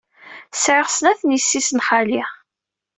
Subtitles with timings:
[0.53, 2.23] Sɛiɣ snat n yessi-s n xali.